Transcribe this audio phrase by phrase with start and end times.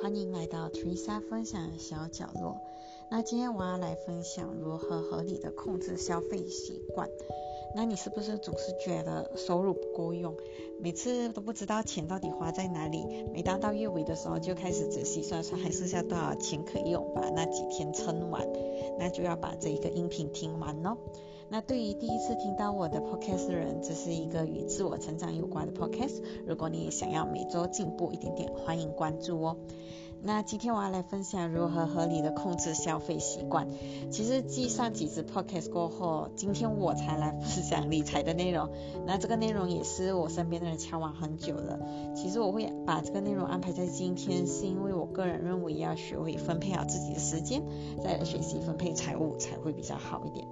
[0.00, 2.60] 欢迎来到 Teresa 分享小角落。
[3.10, 7.08] 那今天我要来分享如何合理的控制消费习惯。
[7.74, 10.36] 那你是不是总是觉得收入不够用，
[10.80, 13.04] 每次都不知道钱到底花在哪里？
[13.32, 18.46] 每当到月尾的时候，就开始仔细算算还剩下多少钱可以用，把那几天撑完，
[18.98, 20.96] 那就要把这一个音频听完喽。
[21.50, 26.22] 那对于第一次听到我的 podcast 的人，这是一个与自我成长有关的 podcast。
[26.46, 29.56] 如果你也想要每周进步一点点，欢迎关注哦。
[30.20, 33.68] 那今天我要来分享如何合理的控制消费习惯。
[34.10, 38.68] 其实继上几次 podcast 过后，今天我才来分享理财的内容。
[39.06, 41.78] 那这个内容也是我身边的人敲完很久了。
[42.16, 47.62] 其实我会把这个内容安排在今天，是因为我个人认为要学会分配好自己的时间，
[48.02, 50.44] 再来学习分配财务才会比较好一点。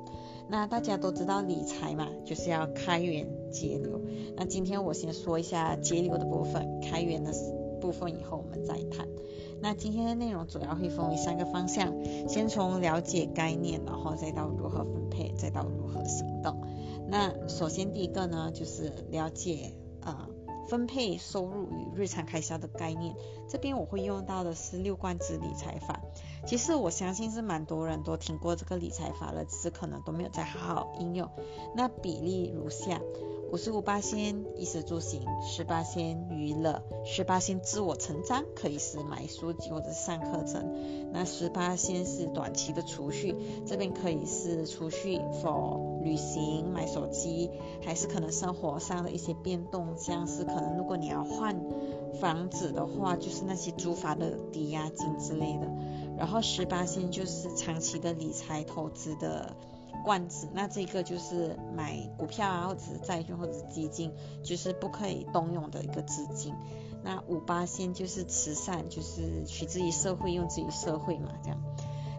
[0.49, 4.01] 那大家都知道理财嘛，就是要开源节流。
[4.37, 7.33] 那今天我先说一下节流的部分，开源的
[7.81, 9.09] 部分以后我们再谈。
[9.61, 11.93] 那今天的内容主要会分为三个方向，
[12.29, 16.61] 先从了解概念，然后再到如何分配，再到如何行动。
[17.09, 20.29] 那首先第一个呢，就是了解呃
[20.69, 23.15] 分配收入与日常开销的概念。
[23.49, 26.01] 这边我会用到的是六罐子理财法。
[26.47, 31.29] 其实我相信是蛮多人都听过这个理财法了，只是可能都没有再好好应用。
[31.75, 33.01] 那比例如下：
[33.53, 41.11] 五十五八先衣食住行，十八先娱乐，十八先自我成长，可以是买书籍或者是上课程。
[41.13, 47.51] 那十八先是短期的储蓄，这边可以是储蓄 for 旅行、买手机，
[47.83, 51.59] 还是可能生活上的一些变动，像是可能如果你要换
[52.21, 55.71] 房子的话，就是那些租房的抵押金之类的。
[56.19, 59.55] 然后十八仙就是长期的理财投资的
[60.07, 66.55] 罐子，那这个就是买股票啊，或者是债券或者是基金，就是不可以动用的一个资金。
[67.03, 71.61] 那五八线就是慈善，就是取之于社会，用之于社会嘛，这样。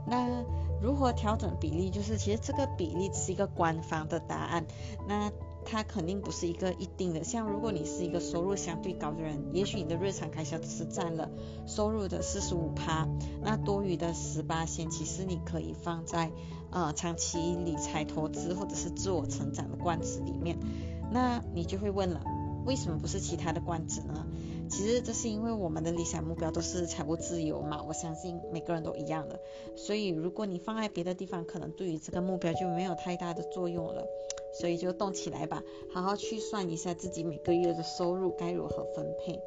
[0.05, 0.43] 那
[0.81, 1.89] 如何调整比例？
[1.89, 4.65] 就是其实这个比例是一个官方的答案。
[5.07, 5.31] 那
[5.69, 11.29] 它肯定不是一个一定的，像如果你是一个收入相对高的人，也许你的日常开销只是占了
[11.67, 13.05] 收入的四十五趴，
[13.43, 16.31] 那多余的十八先其实你可以放在
[16.71, 20.57] 呃长期理财投资或者是自我成长的罐子里面，
[21.11, 22.23] 那你就会问了，
[22.65, 24.25] 为什么不是其他的罐子呢？
[24.69, 29.39] 其实这是因为我们的理想目标都是财务自由嘛，我相信每个人都一样的，
[29.75, 34.05] 所以如果你放在别的地方，可能对于这个目标就没有太大的作用了，
[34.59, 39.39] 所以就动起来吧，好好去算一下自己每个月的收入该如何分配。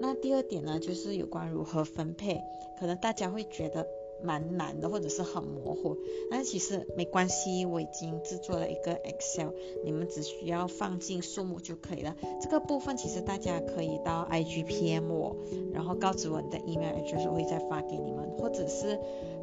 [0.00, 2.40] 那第二点呢，就是有关如何分配，
[2.78, 3.86] 可能大家会觉得。
[4.22, 5.98] 蛮难的，或者是很模糊，
[6.30, 9.48] 但其实没关系，我已经制作了一个 Excel，
[9.84, 12.16] 你们只需要放进数目就可以了。
[12.40, 15.36] 这个部分其实大家可以到 IGPM 我，
[15.74, 18.98] 然后告知我你的 email address，我会再发给你们，或者是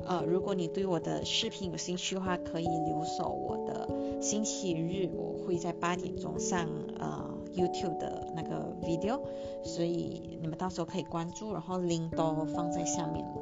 [0.08, 3.88] 呃，如果你对我的视频有兴趣的话，可以留守我的
[4.22, 9.20] 星期日，我会在八点钟上呃 YouTube 的那个 video，
[9.64, 13.42] 所以你们到时候可以关注，然后 link 都放在下面了。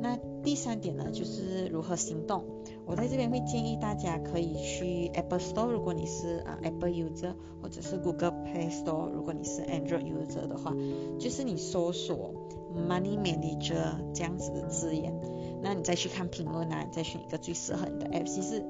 [0.00, 2.44] 那第三点呢，就是如何行动。
[2.86, 10.72] 我在这边会建议大家可以去 Apple Store，如果你是啊 Apple user，或者是 Google Play Store，如果你是 Android user 的话，
[11.18, 12.32] 就是你搜索
[12.88, 15.12] Money Manager 这样子的字眼，
[15.62, 18.24] 那你再去看评论啊，你再选一个最适合你的 App。
[18.24, 18.64] 其实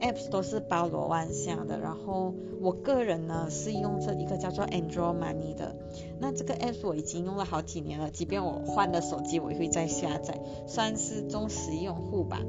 [0.00, 5.76] Apps 都是包罗万象的，然后我个人呢是用这一个叫做 Android Money 的，
[6.20, 12.40] 那这个 App 我已经用了好几年了，即便我换了手机，我也会再下载，算是忠实用户吧。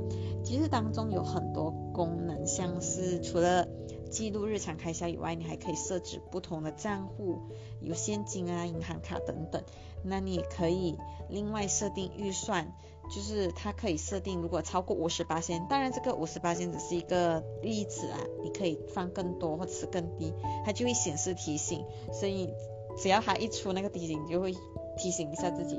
[0.43, 3.67] 其实当中有很多功能，像是除了
[4.09, 7.39] 记录日常开销以外，你还可以设置不同的账户，
[7.81, 9.63] 有现金啊、银行卡等等。
[10.03, 10.97] 那你也可以
[11.29, 12.73] 另外设定预算。
[13.09, 20.33] 就是它可以设定，如果超过五十八仙，当然这个五十八仙只是一个例子啊，你可以放更多或者是更低，
[20.65, 21.83] 它就会显示提醒，
[22.13, 22.53] 所以
[22.97, 24.53] 只要它一出那个提醒，就会
[24.97, 25.77] 提醒一下自己，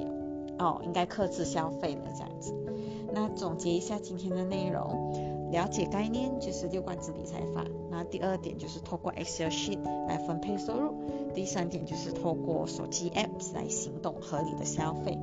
[0.59, 2.55] 哦，应该克制消费了这样子。
[3.13, 10.95] 那总结一下今天的内容，了解概念就是六罐子理财法，那第二点就是透过 Excel sheet 来分配收入，
[11.35, 15.19] 第三点就是透过手机 apps 来行动合理的消费。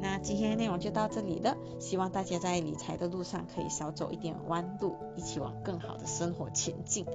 [0.00, 7.06] 那今天的内容就到这里了，希望大家在理财的路上可以少走一点弯路，一起往更好的生活前进。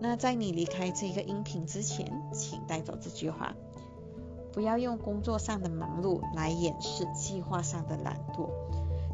[0.00, 3.54] 那在你离开这个音频之前，请带走这句话：
[4.52, 8.48] 不要用工作上的忙碌来掩饰计划上的懒惰。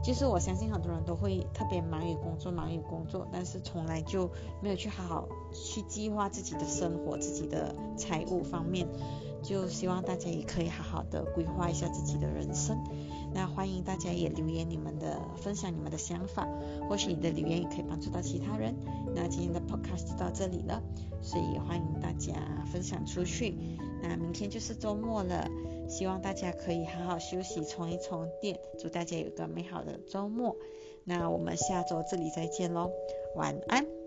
[0.02, 4.30] 就是我相信很多人都会特别忙于工作，忙于工作，但是从来就
[4.62, 8.88] 没有去好好去计划自己的生活、自己的财务方面。
[9.42, 12.78] 就希望大家也可以好好的规划一下自己的人生。
[13.32, 16.48] 那欢迎大家也留言你们的分享你们的想法，
[16.88, 18.74] 或许你的留言也可以帮助到其他人。
[19.14, 20.82] 那今天的 podcast 就到这里了，
[21.22, 22.32] 所以欢迎大家
[22.72, 23.54] 分享出去。
[24.02, 25.48] 那明天就是周末了，
[25.88, 28.58] 希望大家可以好好休息，充一充电。
[28.78, 30.56] 祝大家有个美好的周末。
[31.04, 32.90] 那我们下周这里再见喽，
[33.36, 33.99] 晚安。